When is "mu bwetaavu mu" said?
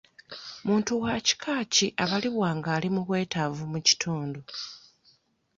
2.95-3.79